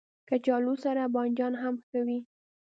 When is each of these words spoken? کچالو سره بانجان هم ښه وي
کچالو 0.29 0.73
سره 0.83 1.03
بانجان 1.13 1.53
هم 1.61 1.75
ښه 1.87 1.99
وي 2.07 2.19